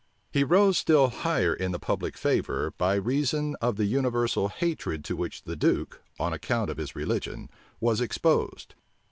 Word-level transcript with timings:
He 0.31 0.43
rose 0.43 0.79
still 0.79 1.09
higher 1.09 1.53
in 1.53 1.73
the 1.73 1.77
public 1.77 2.17
favor, 2.17 2.73
by 2.79 2.95
reason 2.95 3.55
of 3.61 3.75
the 3.75 3.85
universal 3.85 4.47
hatred 4.49 5.03
to 5.03 5.15
which 5.15 5.43
the 5.43 5.55
duke, 5.55 6.01
on 6.19 6.33
account 6.33 6.71
of 6.71 6.77
his 6.77 6.95
religion, 6.95 7.51
was 7.79 8.01
exposed. 8.01 8.73